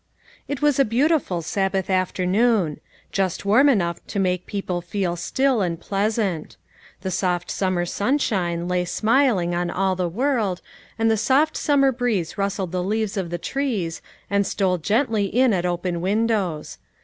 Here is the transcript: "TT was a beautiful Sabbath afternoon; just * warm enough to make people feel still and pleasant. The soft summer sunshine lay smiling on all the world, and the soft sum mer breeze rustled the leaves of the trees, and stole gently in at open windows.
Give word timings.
"TT 0.49 0.63
was 0.63 0.79
a 0.79 0.83
beautiful 0.83 1.43
Sabbath 1.43 1.87
afternoon; 1.87 2.79
just 3.11 3.45
* 3.45 3.45
warm 3.45 3.69
enough 3.69 4.03
to 4.07 4.17
make 4.17 4.47
people 4.47 4.81
feel 4.81 5.15
still 5.15 5.61
and 5.61 5.79
pleasant. 5.79 6.57
The 7.01 7.11
soft 7.11 7.51
summer 7.51 7.85
sunshine 7.85 8.67
lay 8.67 8.83
smiling 8.85 9.53
on 9.53 9.69
all 9.69 9.95
the 9.95 10.09
world, 10.09 10.59
and 10.97 11.11
the 11.11 11.17
soft 11.17 11.55
sum 11.55 11.81
mer 11.81 11.91
breeze 11.91 12.35
rustled 12.35 12.71
the 12.71 12.81
leaves 12.81 13.15
of 13.15 13.29
the 13.29 13.37
trees, 13.37 14.01
and 14.27 14.47
stole 14.47 14.79
gently 14.79 15.25
in 15.25 15.53
at 15.53 15.67
open 15.67 16.01
windows. 16.01 16.79